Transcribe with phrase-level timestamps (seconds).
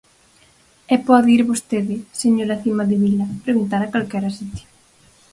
[0.93, 4.67] E pode ir vostede, señora Cimadevila, preguntar a calquera sitio.